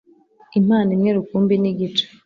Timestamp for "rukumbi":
1.17-1.53